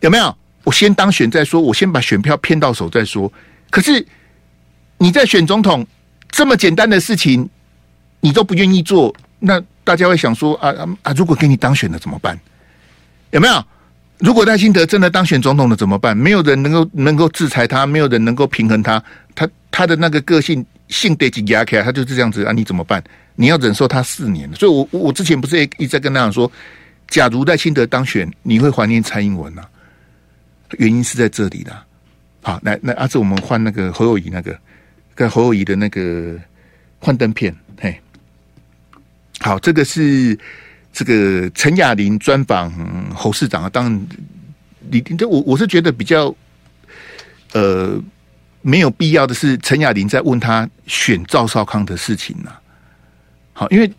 [0.00, 0.34] 有没有？
[0.64, 3.30] 我先当选再说，我先把选票骗到手再说。
[3.68, 4.02] 可是
[4.96, 5.86] 你在选总统
[6.30, 7.46] 这么简单的事情，
[8.20, 11.12] 你都不愿意做，那大家会想说啊啊啊！
[11.14, 12.40] 如果给你当选了怎么办？
[13.30, 13.62] 有没有？
[14.16, 16.16] 如果赖清德真的当选总统了怎么办？
[16.16, 19.02] 没有人能够能够制裁他，没有人能够平衡他，
[19.34, 22.52] 他他的那个个性性得紧压开，他就是这样子啊！
[22.52, 23.04] 你怎么办？
[23.34, 24.52] 你要忍受他四年。
[24.54, 26.50] 所以我我之前不是一直在跟他讲说，
[27.08, 29.68] 假如赖清德当选，你会怀念蔡英文啊？
[30.78, 31.76] 原因是在这里的。
[32.42, 34.58] 好，来那，阿志，我们换那个侯友谊那个，
[35.14, 36.36] 跟侯友谊的那个
[36.98, 37.54] 幻灯片。
[37.80, 38.00] 嘿，
[39.40, 40.38] 好，这个是。
[40.92, 42.68] 这个陈雅玲专访
[43.14, 44.08] 侯市长啊，当然，
[44.90, 46.34] 你这我我是觉得比较，
[47.52, 47.96] 呃，
[48.60, 52.60] 没有必要的是陈雅玲在问他选赵少康的事情呢、啊。
[53.60, 53.92] 好，因为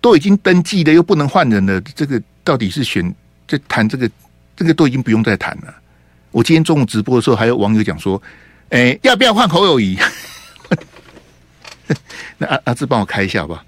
[0.00, 3.12] 都已经登记了，又不能换人了，这个到底是选
[3.48, 4.08] 在谈这个，
[4.56, 5.74] 这个都已经不用再谈了。
[6.30, 8.22] 我今天中午直播的时候，还有网友讲说，
[8.68, 9.98] 哎，要不要换侯友宜？
[12.38, 13.64] 那阿阿志帮我开一下吧，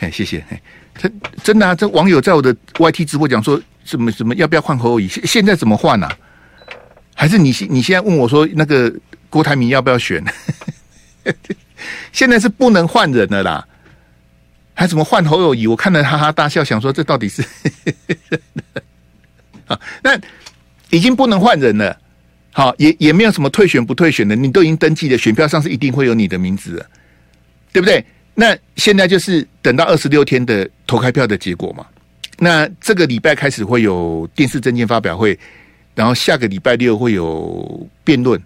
[0.00, 0.44] 哎，谢谢。
[0.98, 1.10] 这
[1.42, 1.74] 真的啊！
[1.74, 5.08] 这网友在我的 YT 直播讲说什么什么要不要换侯友宜？
[5.08, 6.14] 现现在怎么换啊？
[7.14, 8.92] 还是你现你现在问我说那个
[9.30, 10.22] 郭台铭要不要选？
[12.12, 13.66] 现在是不能换人了啦，
[14.74, 15.66] 还怎么换侯友宜？
[15.66, 17.42] 我看了哈哈大笑，想说这到底是
[19.66, 19.78] 啊？
[20.02, 20.18] 那
[20.90, 21.96] 已经不能换人了，
[22.52, 26.86] 好也也没有什么退选不退选的，你都已经登记了，选票上是一定会有你的名字的，
[27.72, 28.04] 对不对？
[28.34, 31.86] 那现在就是等到二十六天的投开票的结果嘛。
[32.38, 35.38] 那这个礼拜开始会有电视证件发表会，
[35.94, 38.40] 然后下个礼拜六会有辩论，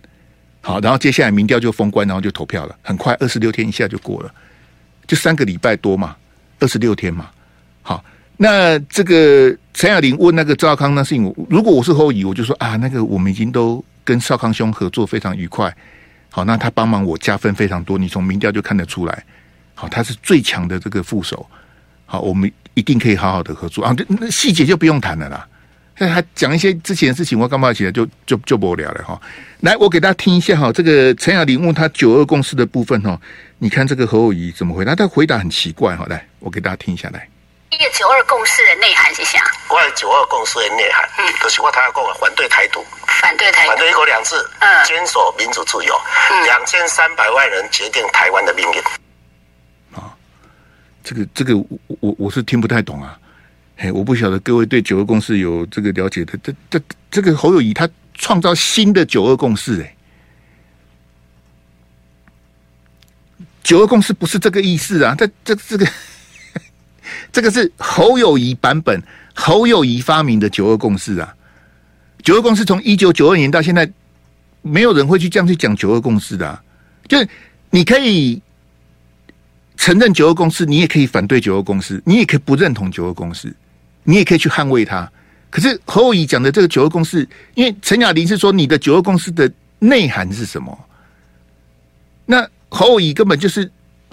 [0.61, 4.35] 好，然后接下来民调就封关，然后就投票了，很快二十六天一下就过了，
[5.07, 6.17] 就三个礼拜多嘛，
[6.61, 7.31] 二十六天嘛。
[7.83, 8.05] 好，
[8.37, 15.75] 那这个陈雅玲问那个赵康那事情，如果我是侯乙，我就说啊，那个我们已经都跟少康兄合作非常愉快，
[16.31, 19.25] 好，那他帮忙我加分非常多，你从民调就看得出来。
[19.75, 21.45] 好，他是最强的这个副手。
[22.07, 23.97] 好，我们一定可以好好的合作啊！
[24.09, 25.47] 那细节就不用谈了啦。
[25.97, 29.21] 那还讲一些之前的事情，我干嘛起来就就就不聊了哈。
[29.61, 33.21] 来，我给大家听一下哈，这个陈雅玲问他九二共识的部分哈，
[33.59, 34.95] 你看这个侯友宜怎么回答？
[34.95, 36.05] 他回答很奇怪哈。
[36.09, 37.29] 来，我给大家听一下来。
[37.71, 39.39] 一个九二共识的内涵是啥？
[39.69, 45.95] 我九二共识的内涵，嗯，就是我他要讲反对台独，反对台独，反对一国两制，嗯，坚守民主自由，
[46.31, 48.81] 嗯，两千三百万人决定台湾的命运。
[49.99, 50.15] 啊
[51.03, 51.67] 这个这个我
[52.01, 53.19] 我我是听不太懂啊，
[53.93, 59.97] 我不晓得各位对九二共识有这个了解的，这这这个侯友谊他创造新的九二共识，哎，
[63.63, 65.87] 九二共识不是这个意思啊，这这这个
[67.33, 69.03] 这个是侯友谊版本，
[69.35, 71.35] 侯友谊发明的九二共识啊，
[72.23, 73.91] 九二共识从一九九二年到现在，
[74.63, 76.63] 没有人会去这样去讲九二共识的，
[77.09, 77.29] 就是
[77.71, 78.41] 你可以。
[79.77, 83.53] 承认九二共识，你也可以反对九二共识，你也可以不认同九二共识，
[84.05, 85.11] 你也可以去捍卫它。
[85.51, 90.77] 可是侯友谊讲的这个九二共识，因为陈雅玲是说你的九二共识的内涵是什么？
[92.27, 93.71] 那侯友谊根本就是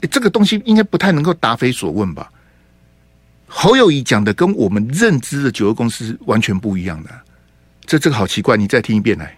[0.10, 2.32] 这个东西，应该不太能够答非所问吧？
[3.48, 7.10] 侯友谊讲的跟我们认知的九二共识是完全不一样的，
[7.86, 9.38] 这这个好奇怪，你再听一遍来。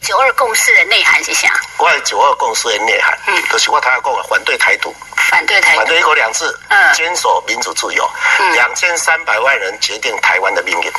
[0.00, 1.48] 九二共识的内涵是啥？
[1.78, 4.92] 我九二共识的内涵，嗯，就是我他要讲反对台独，
[5.30, 8.04] 反对台独，反对一国两制，嗯，坚守民主自由，
[8.40, 10.90] 嗯，两千三百万人决定台湾的命运。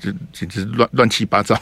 [0.00, 1.60] 这简直乱乱七八糟。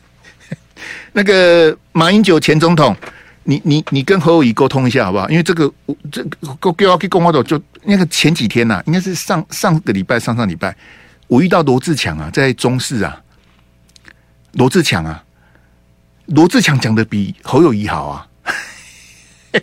[1.12, 2.96] 那个马英九前总统，
[3.42, 5.28] 你你你跟侯友宜沟通一下好不好？
[5.28, 10.74] 因为这个我这个给我给公话的，就那个前几天呐、啊，应该是上上个礼拜、上上礼拜，
[11.26, 13.20] 我遇到罗志强啊，在中视啊。
[14.52, 15.22] 罗志强啊，
[16.26, 18.26] 罗志强讲的比侯友宜好啊。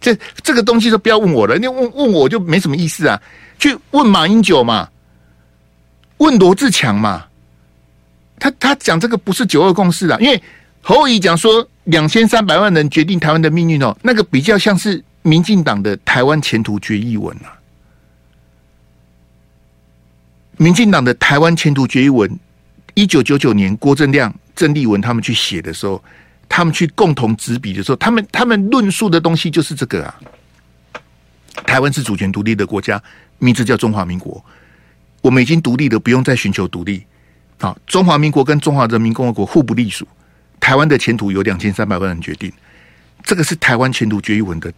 [0.00, 3.20] 这这个东西都不要问我了，你问问我就没什么意思啊。
[3.58, 4.88] 去问马英九嘛，
[6.18, 7.26] 问罗志强嘛。
[8.38, 10.42] 他他讲这个不是九二共识啊，因为
[10.80, 17.54] 侯友宜讲说两千三百万人决定台湾的命运哦，那个比较像是民进党的台湾前途决议文啊。
[20.56, 22.28] 民进党的台湾前途决议文，
[22.94, 26.02] 一九九九年郭正亮、郑丽文他们去写的时候。
[26.54, 30.20] 他们去共同执笔的时候，他们他们论述的东西就是这个啊。
[31.64, 33.02] 台湾是主权独立的国家，
[33.38, 34.44] 名字叫中华民国。
[35.22, 37.06] 我们已经独立了，不用再寻求独立。
[37.58, 40.06] 好，中华民国跟中华人民共和国互不隶属。
[40.60, 42.52] 台湾的前途由两千三百万人决定。
[43.22, 44.70] 这个是台湾前途决议文的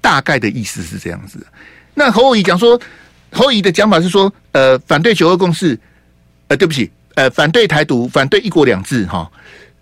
[0.00, 1.46] 大概的意思是这样子。
[1.92, 2.80] 那侯友宜讲说，
[3.30, 5.78] 侯友宜的讲法是说，呃，反对九二共识，
[6.48, 9.30] 呃，对不起，呃，反对台独，反对一国两制，哈。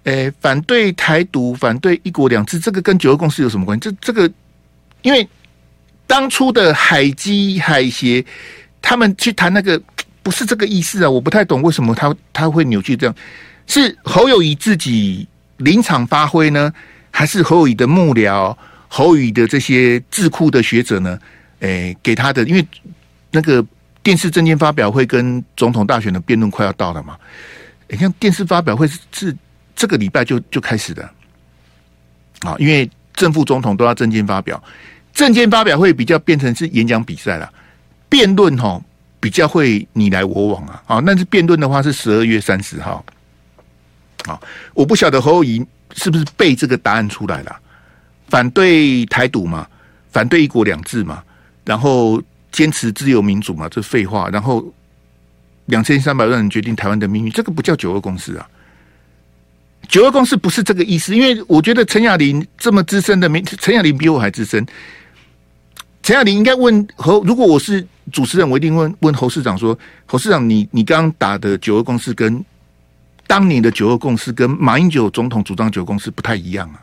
[0.05, 3.83] 诶，反对台独，反对一国两制，这个跟九二共识有什么关系？
[3.83, 4.31] 这这个，
[5.03, 5.29] 因为
[6.07, 8.25] 当初的海基海协，
[8.81, 9.81] 他们去谈那个
[10.23, 11.11] 不是这个意思啊！
[11.11, 13.15] 我不太懂为什么他他会扭曲这样，
[13.67, 16.73] 是侯友宜自己临场发挥呢，
[17.11, 18.57] 还是侯友宜的幕僚、
[18.89, 21.19] 侯友宜的这些智库的学者呢？
[21.59, 22.67] 诶，给他的，因为
[23.31, 23.63] 那个
[24.03, 27.17] 电视政见发表会跟总统大选的辩论快要到了嘛，
[27.89, 29.37] 你看电视发表会是是。
[29.77, 31.09] 这个礼拜就就开始的。
[32.41, 34.63] 啊，因为正副总统都要政见发表，
[35.15, 37.51] 政见发表会比较变成是演讲比赛了，
[38.07, 38.79] 辩论哈
[39.19, 43.03] 比较会你来我往啊，啊，但是辩论的话是十二月三十号，
[44.27, 44.39] 啊，
[44.75, 47.59] 我不晓得侯友宜是不是背这个答案出来了，
[48.29, 49.67] 反对台独嘛，
[50.11, 51.25] 反对一国两制嘛，
[51.65, 54.73] 然后坚持自由民主嘛，这废话，然后
[55.67, 58.49] 两千三百万人决定台湾的命运，这个不叫九二共识啊。
[59.89, 64.65] 九二共识不是这个意思，因为我觉得陈雅玲这么资深的，没陈雅玲比我还资深。
[66.03, 72.45] 陈雅玲应该问侯，如果我是主持人，我一定问问侯市长说：侯市长，你你刚刚打的九二共识跟
[73.27, 76.83] 当年的九二共识跟马英九总统主张九二共识不太一样啊，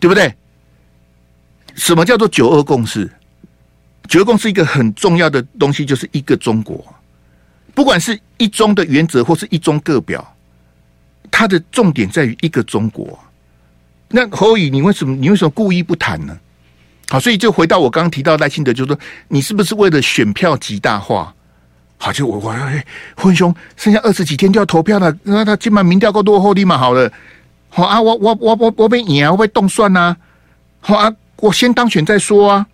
[0.00, 0.34] 对不对？
[1.76, 3.10] 什么叫做九二共识？
[4.08, 6.84] 九二共识一个很重要的东西就是一个中国，
[7.74, 10.32] 不管是一中的原则或是一中各表。
[11.30, 13.18] 它的重点在于一个中国。
[14.08, 16.38] 那侯友宜，你为什么你为什么故意不谈呢？
[17.08, 21.34] 好，所以就回到我刚刚提到赖清德，就是说你是不是为了选票极大化？
[21.98, 22.86] 好，就我我哎，
[23.16, 27.10] 混兄剩下二十几天就要投票了，那他今晚民调够多后立马好了。
[27.68, 30.16] 好啊，我我我我我被赢啊，我被冻蒜呐。
[30.80, 32.66] 好啊，我先当选再说啊。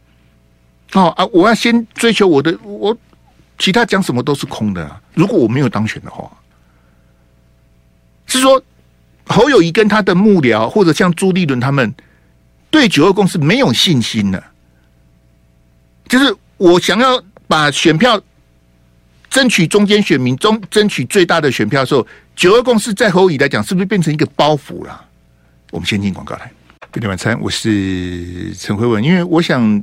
[0.93, 2.97] 哦啊，我要先追求我的，我
[3.59, 5.01] 其他讲什么都是空的啊。
[5.15, 6.31] 如果我没有当选的话。
[8.27, 8.63] 是说
[9.27, 11.95] 侯友谊跟他的幕僚，或者像朱立伦他们，
[12.71, 14.43] 对九二共识没有信心了。
[16.09, 18.21] 就是我想要把选票
[19.29, 25.05] 争取中间选民中争取最大的选票的时候，九二共识在侯友宜来讲，是不是变成一个包袱了？
[25.71, 26.51] 我们先进广告来。
[26.91, 29.83] 今天晚餐，我是陈辉文，因为我想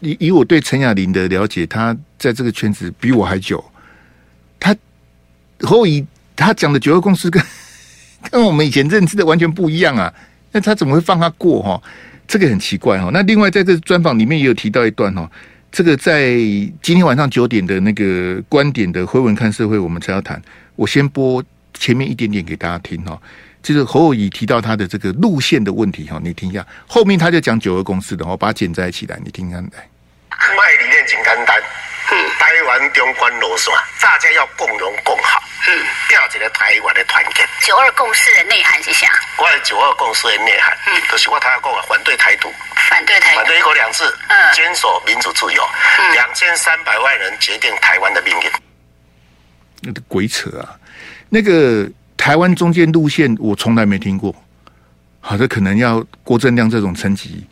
[0.00, 3.62] 以以我对陈雅玲的了解，他在这个圈子比我还久。
[4.58, 4.74] 他
[5.60, 7.40] 和我以他讲的九二共识跟
[8.30, 10.12] 跟我们以前认知的完全不一样啊！
[10.50, 11.80] 那他怎么会放他过哈？
[12.26, 13.10] 这个很奇怪哈。
[13.12, 15.30] 那另外在这专访里面也有提到一段哈，
[15.70, 16.34] 这个在
[16.82, 20.40] 今天晚上九点的那个观点的辉文看社会，我们才要谈。
[20.74, 23.20] 我先播前面一点点给大家听哈，
[23.62, 26.66] 就是侯友宜提到他的这个路线的问题哈，你听一下。
[26.88, 29.88] 后面他就讲九二共识的，我把它剪在起来，你听看来。
[30.56, 31.60] 卖理念简单单，
[32.10, 35.42] 嗯，台湾中关路线，大家要共荣共好。
[35.68, 37.46] 嗯，调一个台湾的团结。
[37.66, 39.06] 九二共识的内涵是啥？
[39.36, 42.50] 我的九二共识的内涵，嗯，就是我他要讲啊，反对台独，
[42.88, 45.62] 反对台独，反对一国两制，嗯，坚守民主自由，
[46.14, 48.50] 两千三百万人决定台湾的命运。
[49.82, 50.76] 那个鬼扯啊！
[51.28, 51.88] 那个
[52.20, 54.34] 台湾中间路线，我从来没听过。
[55.20, 57.46] 好的，可能要郭正亮这种层级，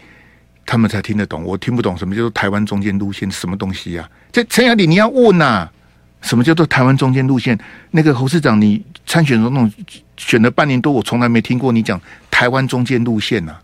[0.67, 1.43] 他们才听得懂。
[1.43, 4.29] 我听不懂什么叫做台湾中间路线，什么东西呀、啊？
[4.31, 5.73] 这陈雅玲，你要问呐、啊？
[6.21, 7.59] 什么叫做台湾中间路线？
[7.93, 9.73] 那个侯市长，你参选总统
[10.19, 11.99] 选了半年多，我从来没听过你讲
[12.31, 13.63] 台湾中间路线呐、啊。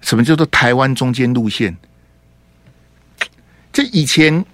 [0.00, 1.76] 什么叫做台湾中间路线？
[3.72, 4.44] 这以前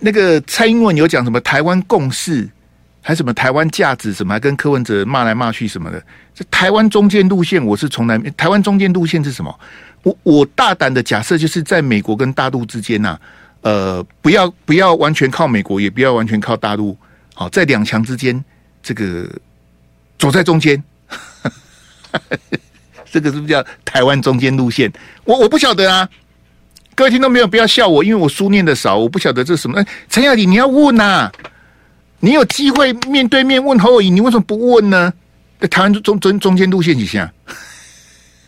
[0.00, 2.46] 那个蔡英文有讲什么台湾共识，
[3.06, 6.02] 还什么台湾价值，什么还跟柯文哲骂来骂去什么的。
[6.34, 8.18] 这台湾中间路线，我是从来。
[8.36, 9.60] 台湾中间路线是什么？
[10.02, 13.16] 我我大胆的假设，就是在美国跟大陆之间呐、
[13.60, 16.98] 呃，不要不要完全靠美国，也不要完全靠大陆，
[17.32, 18.44] 好，在两强之间
[18.82, 19.30] 这个
[20.18, 20.82] 走在中间，
[23.08, 24.92] 这个是不是叫台湾中间路线？
[25.22, 26.08] 我我不晓得啊，
[26.96, 29.78] 各位听众朋友不要笑我，因为我书念的少，我不晓得这是什么。
[29.78, 31.32] 哎，陈雅丽，你要问呐、啊，
[32.26, 35.14] 你有机会面对面问侯友，你为什么不问呢？
[35.60, 37.32] 在台湾中中中间路线几下？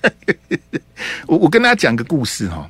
[1.28, 2.66] 我我跟大家讲个故事哈，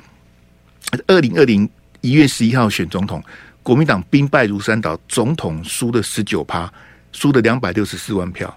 [1.06, 1.66] 二零二零
[2.02, 3.24] 一月十一号选总统，
[3.62, 6.70] 国民党兵败如山倒，总统输了十九趴，
[7.12, 8.54] 输了两百六十四万票，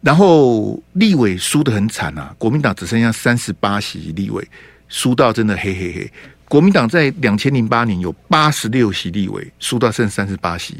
[0.00, 4.42] 然后立委输得很惨啊，国民党只剩下三十八席立委，
[4.88, 6.10] 输到真的嘿嘿嘿。
[6.48, 10.78] 国民党在两千零八年有八十六席立委，输到剩三十八席，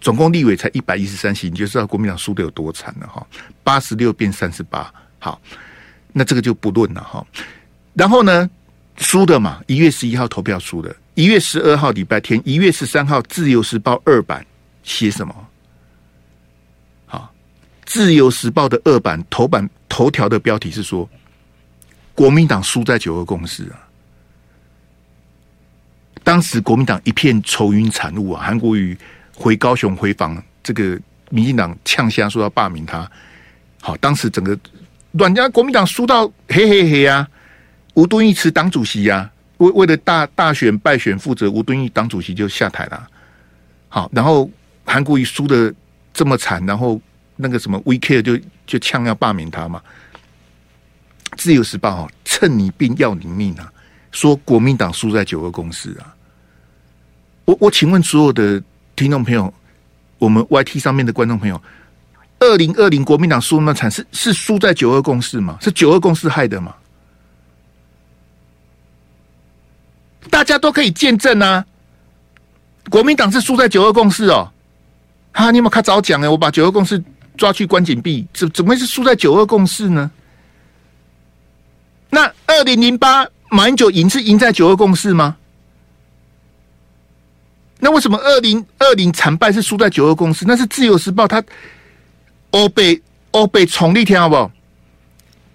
[0.00, 3.26] 总共立委才一百一十三席，你就知道国民党输得有多惨了哈，
[3.62, 5.40] 八十六变三十八，好。
[6.10, 7.24] 那这个就不论了哈，
[7.92, 8.48] 然后呢，
[8.96, 14.44] 输的嘛，一月十一号投票输的，一月十二号礼拜天，一月十三号《自由时报》二版
[14.82, 15.48] 写什么？
[17.06, 17.32] 好，
[17.84, 21.08] 《自由时报》的二版头版头条的标题是说，
[22.14, 23.86] 国民党输在九二共识啊！
[26.24, 28.96] 当时国民党一片愁云惨雾啊，韩国瑜
[29.38, 33.08] 回高雄回访，这个民进党呛声说要罢免他，
[33.80, 34.58] 好，当时整个。
[35.12, 37.26] 阮家国民党输到嘿嘿嘿啊，
[37.94, 43.08] 吴敦义辞党主席呀、啊，为为了大大选败选负责，吴敦义党主席就下台了。
[43.88, 44.50] 好，然后
[44.84, 45.74] 韩国瑜输的
[46.12, 47.00] 这么惨，然后
[47.36, 49.80] 那个什么 VK 就就呛要罢免他嘛。
[51.38, 53.72] 自由时报哦，趁你病要你命啊，
[54.12, 56.14] 说国民党输在九二公司啊。
[57.46, 58.62] 我我请问所有的
[58.98, 59.54] 听众朋友，
[60.18, 61.62] 我们 YT 上面的观众朋友。
[62.40, 65.56] 二零二零国民党输那么惨，是是输在九二共识吗？
[65.60, 66.74] 是九二共识害的吗？
[70.28, 71.64] 大家都可以见证啊！
[72.90, 74.50] 国民党是输在九二共识哦。
[75.32, 76.28] 哈，你有没有看早讲哎？
[76.28, 77.00] 我把九二共识
[77.36, 80.10] 抓去关禁闭，怎怎么会是输在九二共识呢？
[82.10, 85.36] 那二零零八马英九赢是赢在九二共识吗？
[87.80, 90.44] 那为什么二零二零惨败是输在九二共识？
[90.46, 91.42] 那是自由时报他。
[92.50, 93.00] 欧北
[93.32, 94.50] 欧北重力天好不好？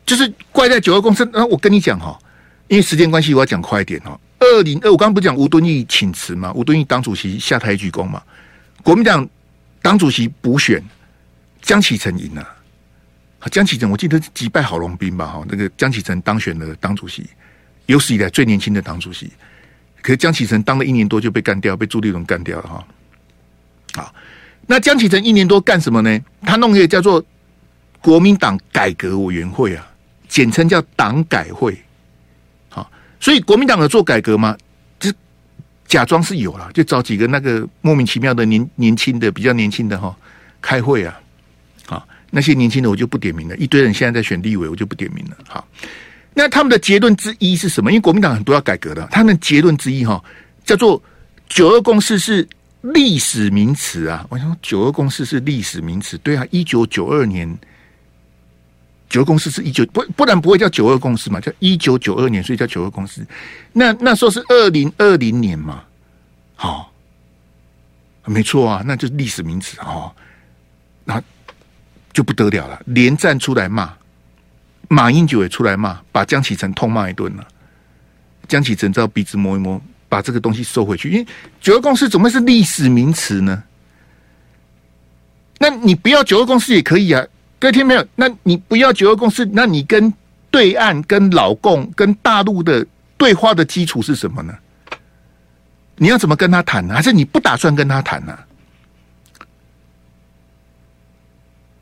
[0.06, 1.26] 就是怪在九二共识。
[1.34, 2.18] 那我跟你讲哈，
[2.68, 4.20] 因为时间关系，我要讲快一点哦。
[4.40, 6.52] 二零二，我刚刚不讲吴敦义请辞嘛？
[6.54, 8.22] 吴敦义党主席下台鞠躬嘛。
[8.84, 9.28] 国民党
[9.82, 10.84] 党主席补选，
[11.62, 12.48] 江启臣赢了。
[13.52, 15.26] 江启臣我记得击败郝龙斌吧？
[15.26, 17.26] 哈，那个江启臣当选了党主席，
[17.88, 19.32] 有史以来最年轻的党主席。
[20.04, 22.88] 可是江启臣当了一年多就被干掉，被朱立伦干掉了哈。
[23.96, 24.16] 好。
[24.66, 26.20] 那江启臣一年多干什么呢？
[26.42, 27.22] 他弄一个叫做
[28.00, 29.86] 国民党改革委员会啊，
[30.30, 31.78] 简称叫党改会。
[32.70, 32.90] 好，
[33.20, 34.58] 所以国民党有做改革吗？
[34.98, 35.12] 就
[35.86, 40.16] 假装是有了，就找几个那个莫名其妙的年年轻的、比较年轻的哈
[40.62, 41.20] 开会啊。
[41.86, 45.38] 好，那些年轻的我就不点名了，一堆人现在在选立委，我就不点名了。
[45.50, 45.68] 好，
[46.34, 47.92] 那他们的结论之一是什么？
[47.92, 50.24] 因为国民党很多要改革的，他们结论之一哈
[50.66, 51.02] 叫做
[51.50, 52.48] 九二共识是。
[52.94, 57.48] 历史名词啊，我想九二共识是历史名词，对啊，一九九二年
[59.08, 63.26] 九二共识是一九不不然不会叫九二共识嘛，叫一九九二年，所以叫九二共识。
[63.72, 65.82] 那那时候是二零二零年嘛，
[66.56, 66.92] 好，
[68.26, 70.12] 没错啊，那就是历史名词哦，
[71.06, 71.24] 那
[72.12, 73.94] 就不得了了，连战出来骂，
[74.94, 77.48] 马英九也出来骂，把江启臣痛骂一顿了，
[78.48, 79.82] 江启臣只好鼻子摸一摸。
[80.10, 81.26] 把这个东西收回去，因为
[81.60, 83.64] 九二共识怎么会是历史名词呢？
[85.58, 87.26] 那你不要九二共识也可以啊，
[87.58, 88.08] 各位听没有？
[88.16, 90.14] 那你不要九二共识，那你跟
[90.52, 92.86] 对岸、跟老共、跟大陆的
[93.18, 94.56] 对话的基础是什么呢？
[95.96, 96.94] 你要怎么跟他谈呢？
[96.94, 98.38] 还是你不打算跟他谈呢？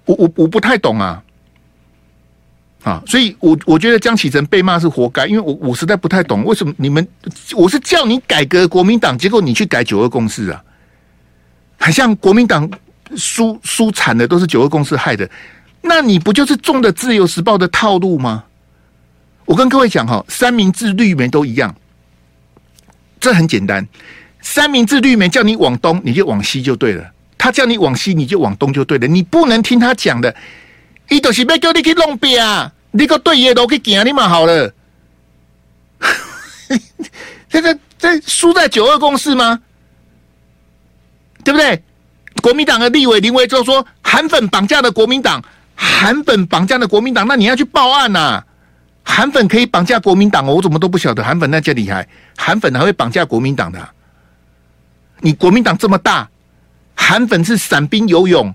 [0.06, 1.22] 我我我不太懂啊。
[2.84, 7.08] 啊，所以我我觉得江启臣被骂是活该，因为我我实在不太懂为什么你们，
[7.56, 10.64] 我是叫你改革国民党，结果你去改九二共识啊，
[11.78, 12.68] 很像国民党
[13.16, 15.30] 输输惨的都是九二共识害的，
[15.84, 18.46] 那你不就是中的自由时报的套路吗？
[19.46, 21.76] 我跟各位讲哈，三明治绿媒都一样，
[23.20, 23.88] 这很简单，
[24.42, 30.36] 三明治绿媒叫你往东，你就往西就对了，他叫你往西，你就往东就对了，你不能听他讲的。
[31.10, 32.40] 伊就是要叫你去弄病，
[32.92, 34.74] 你个对野路去行，你嘛好了。
[37.50, 39.60] 这个这输在九二共识吗？
[41.44, 41.84] 对不对？
[42.42, 45.44] 国民党的立委林维洲说，韩粉绑架的国民党，
[45.76, 48.46] 韩粉绑架的国民党，那你要去报案呐、啊！
[49.04, 53.94] 韩粉可以绑架国民党哦，我怎么都不晓得韩粉那叫厉害，韩粉还会绑架国民党的、啊？
[55.20, 56.30] 你国民党这么大，
[56.96, 58.54] 韩粉是散兵游勇。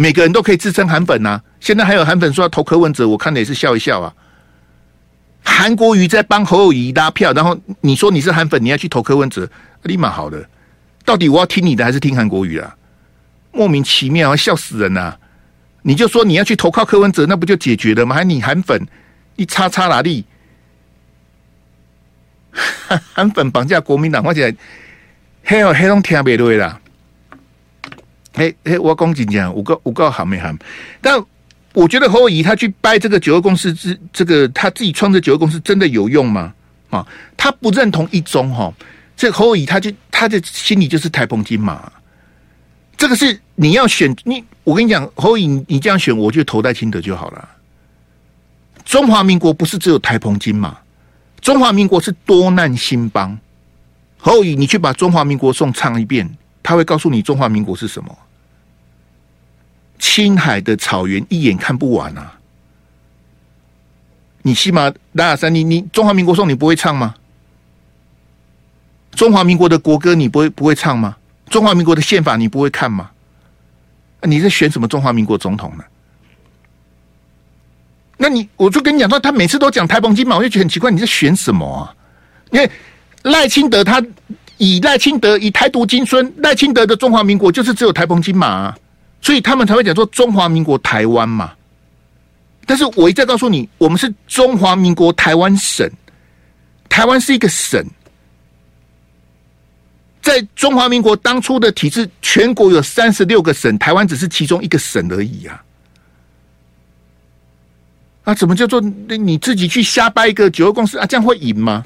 [0.00, 1.42] 每个人都可以自称韩粉啊。
[1.58, 4.14] 现在还有韩粉说要投柯文哲，我看的也是笑一笑啊。
[5.42, 9.50] 韩国瑜在帮侯友宜拉票，然后你说你是韩粉，你要去投柯文哲，
[9.82, 10.48] 立马好了。
[11.04, 12.76] 到底我要听你的还是听韩国瑜啊？
[13.50, 15.18] 莫名其妙，笑死人呐、啊！
[15.82, 18.14] 你就说你要去投靠柯文哲，那不就解决了吗？
[18.14, 18.86] 还你韩粉，
[19.34, 20.24] 你叉叉哪里？
[23.12, 24.54] 韩粉绑架国民党，而且
[25.42, 26.80] 黑哦黑龙听不对啦。
[28.38, 30.56] 嘿嘿，我讲真讲，我告我告好没韩，
[31.00, 31.22] 但。
[31.74, 36.52] 我觉得侯友宜他去掰这个九二共识之这个他自己创这九二共识真的有用吗？
[36.90, 38.72] 啊，他不认同一中哈，
[39.16, 41.92] 这侯友宜他就他的心里就是台澎金马，
[42.96, 47.48] 这个是你要选你，我跟你讲侯友宜你这样选，我就投戴清德就好了。
[48.84, 50.76] 中华民国不是只有台澎金马，
[51.40, 53.38] 中华民国是多难兴邦。
[54.16, 56.28] 侯友宜你去把中华民国颂唱一遍，
[56.60, 58.18] 他会告诉你中华民国是什么。
[59.98, 62.34] 青海的草原一眼看不完啊！
[64.42, 67.14] 你起码拉雅山，你你中华民国颂你不会唱吗？
[69.12, 71.16] 中华民国的国歌你不会不会唱吗？
[71.50, 73.10] 中华民国的宪法你不会看吗？
[74.22, 75.84] 你在选什么中华民国总统呢？
[78.16, 81.94] 那你我就跟你讲说，他每次都讲台澎金马，我就觉得很奇怪，你在选什么啊？
[82.50, 82.70] 因为
[83.22, 84.02] 赖清德他
[84.56, 88.78] 以赖清德以台独金孙，赖清德的中华民国就是只有台澎金马啊。
[89.20, 91.52] 所以他们才会讲说中华民国台湾嘛，
[92.64, 95.90] 但是我一再告诉你，我们是中华民国台湾省，
[96.88, 97.84] 台湾是一个省，
[100.22, 105.64] 在中华民国当初的体制，全国有三十六个省，台湾只是其中一个省而已啊！
[108.24, 111.06] 啊，怎么叫做你自己去瞎掰一个九二共识啊？
[111.06, 111.84] 这样会赢吗？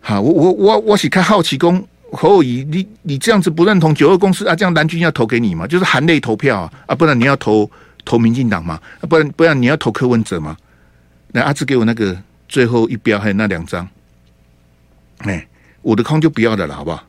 [0.00, 1.86] 好，我我我我是看好奇功。
[2.12, 4.54] 侯友宜，你你这样子不认同九二共识啊？
[4.54, 5.66] 这样蓝军要投给你吗？
[5.66, 6.72] 就是含泪投票啊！
[6.86, 7.70] 啊，不然你要投
[8.04, 8.80] 投民进党吗？
[9.00, 10.56] 啊，不然不然你要投柯文哲吗？
[11.32, 12.16] 那，阿志给我那个
[12.48, 13.88] 最后一标，还有那两张。
[15.18, 15.46] 哎，
[15.82, 17.04] 我的框就不要的了，好不好？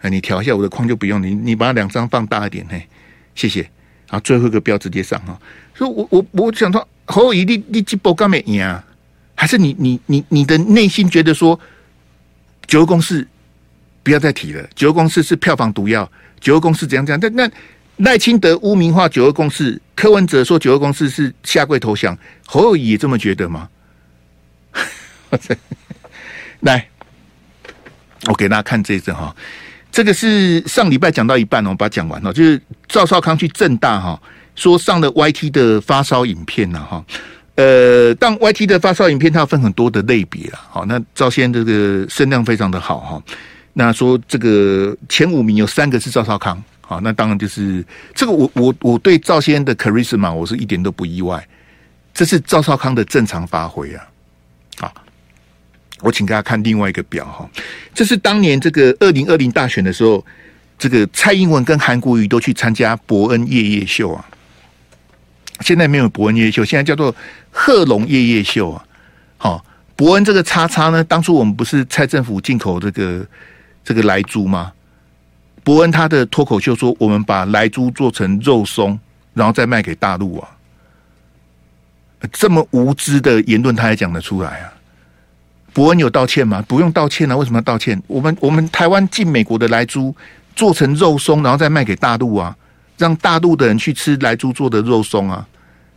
[0.00, 2.86] 哎，你调一下我的框就不用，你你把两张放大一点，嘿，
[3.34, 3.68] 谢谢。
[4.08, 5.38] 好，最后一个标直接上哈。
[5.74, 8.84] 所以我我我想说，侯友宜，你你这波干没赢啊？
[9.34, 11.58] 还是你你你你的内心觉得说
[12.66, 13.26] 九二共识？
[14.02, 16.10] 不要再提了，九二共识是票房毒药。
[16.40, 17.20] 九二共识怎样怎样？
[17.20, 17.48] 但那
[18.04, 23.68] 赖清德污名化九二共识，柯文哲说九二共识是下跪投降，侯友宜也这么觉得吗？
[26.60, 26.88] 来，
[28.26, 29.34] 我给大家看这一张哈，
[29.92, 32.32] 这个是上礼拜讲到一半，我把它讲完了。
[32.32, 34.20] 就是赵少康去正大哈，
[34.56, 37.04] 说上了 YT 的发烧影片了哈。
[37.54, 40.58] 呃，当 YT 的发烧影片，它要分很多的类别了。
[40.70, 43.22] 好，那赵先这个声量非常的好哈。
[43.74, 47.82] 那说这个前五名有三个是赵少康，好，那当然就是
[48.14, 51.42] 这个我我我对赵先的 charisma 我是一点都不意外，
[52.12, 54.04] 这是赵少康的正常发挥啊，
[54.76, 54.92] 好，
[56.02, 57.48] 我请大家看另外一个表哈，
[57.94, 60.22] 这是当年这个二零二零大选的时候，
[60.78, 64.22] 这个蔡英文跟韩国瑜都去参加伯恩夜夜秀啊，
[65.60, 67.14] 现在没有伯恩夜夜秀，现在叫做
[67.50, 68.84] 贺龙夜夜秀啊，
[69.38, 69.64] 好，
[69.96, 73.26] 伯恩这个叉叉呢，当初我们不是蔡政府进口这个。
[73.84, 74.72] 这个莱猪吗？
[75.64, 78.98] 伯恩他的脱口秀说：“我们把莱猪做成肉松，
[79.32, 80.48] 然后再卖给大陆啊！”
[82.32, 84.72] 这么无知的言论，他还讲得出来啊？
[85.72, 86.64] 伯恩有道歉吗？
[86.68, 87.36] 不用道歉啊！
[87.36, 88.00] 为什么要道歉？
[88.06, 90.14] 我们我们台湾进美国的莱猪
[90.54, 92.56] 做成肉松，然后再卖给大陆啊，
[92.98, 95.46] 让大陆的人去吃莱猪做的肉松啊！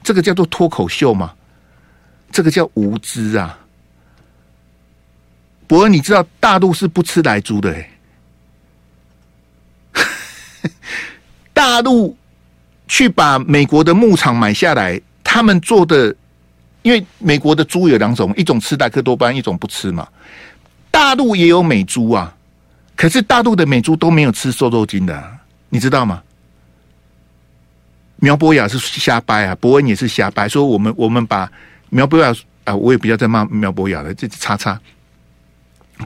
[0.02, 1.34] 这个叫做脱口秀吗？
[2.32, 3.58] 这个叫无知啊！
[5.68, 7.90] 伯恩，你知道大陆是不吃莱猪的哎，
[11.54, 12.16] 大陆
[12.88, 16.16] 去把美国的牧场买下来，他们做的，
[16.82, 20.08] 因为美国的猪有两种，一种吃莱克多巴，一种不吃嘛。
[20.92, 22.34] 大陆也有美猪啊，
[22.96, 25.38] 可是大陆的美猪都没有吃瘦肉精的，
[25.70, 26.22] 你知道吗？
[28.18, 31.52] 苗博雅是瞎掰啊，伯恩也是瞎掰，说我们我们把
[31.90, 34.80] 苗博雅啊，我也不要再骂苗博雅了，这叉叉。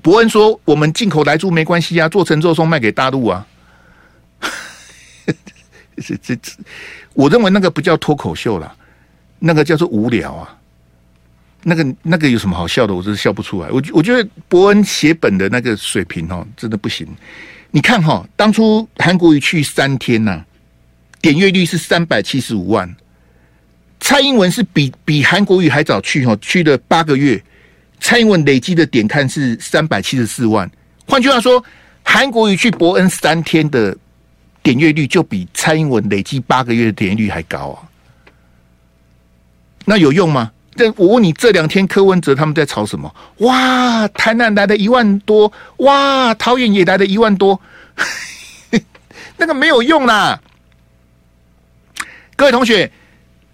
[0.04, 3.46] 伯恩说：“我们进口来猪没关系啊，做成肉松卖给大陆啊。”
[5.98, 6.54] 这这这，
[7.14, 8.74] 我认为那个不叫脱口秀啦，
[9.40, 10.56] 那个叫做无聊啊。
[11.64, 12.96] 那个那个有什么好笑的？
[12.96, 13.70] 我真是笑不出来。
[13.70, 17.06] 我我觉得伯恩写本的那个水平哦，真的不行。
[17.72, 20.46] 你看哈，当初韩国瑜去三天呐、
[21.20, 22.96] 点阅率是三百七十五万。
[24.00, 27.44] 蔡英文是比比韩国瑜还早去哈，去了八个月。
[28.00, 30.70] 蔡英文累积的点看是三百七十四万，
[31.08, 31.64] 换句话说，
[32.04, 33.96] 韩国瑜去伯恩三天的
[34.64, 37.84] 点阅率就比蔡英文累计八个月的点阅率还高啊！
[39.86, 40.52] 那有用吗？
[40.76, 43.14] 这我问你，这两天柯文哲他们在吵什么？
[43.40, 47.60] 哇，台南来的一万多，哇，桃园也来的一万多，
[49.36, 50.40] 那个没有用啦！
[52.36, 52.90] 各位同学，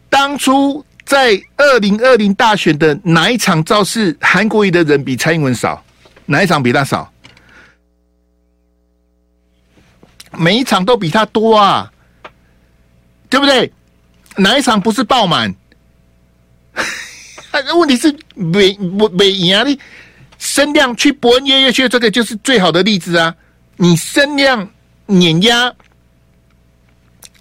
[0.09, 5.83] 当初在二零二零大选的哪一场造势，韩国瑜的人比蔡英文少？
[6.25, 7.11] 哪一场比他少？
[10.31, 11.91] 每一场都比他多啊，
[13.29, 13.71] 对不对？
[14.35, 15.53] 哪一场不是爆满？
[17.77, 19.63] 问题是没没没赢啊！
[19.63, 19.79] 你
[20.39, 23.33] 声量去博恩夜夜秀，这个就是最好的例子啊！
[23.77, 24.67] 你声量
[25.05, 25.73] 碾压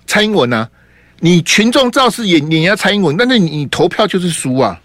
[0.07, 0.71] 蔡英文啊，
[1.25, 4.79] 你群众造势也碾压蔡英文，但是你投票就是输啊，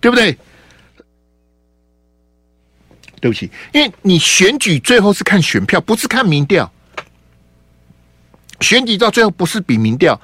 [0.00, 0.34] 对不对？
[3.20, 6.72] 对不起，因为你选举最后是看选票，不是看民调。
[8.62, 10.18] 选举到最后不是比民调，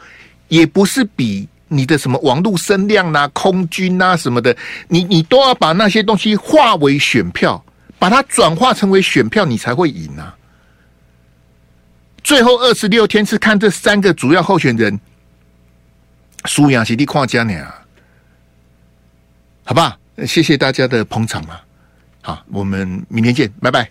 [0.48, 4.56] 也不是比你的什么网络声量啊、空军啊什么的，
[4.88, 7.62] 你你都要把那些东西化为选票，
[7.98, 10.34] 把它转化成为选票，你才会赢啊。
[12.22, 15.00] 最后二十六天是看这三个主要候选人，
[16.44, 17.54] 舒雅、席地、跨江呢，
[19.64, 19.98] 好吧？
[20.26, 21.60] 谢谢大家的捧场嘛，
[22.22, 23.88] 好，我们明天见，拜拜。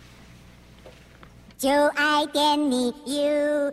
[1.57, 3.71] 就爱点你 UFO。